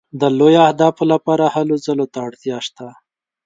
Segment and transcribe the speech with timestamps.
[0.19, 2.87] د لویو اهدافو لپاره هلو ځلو ته اړتیا شته.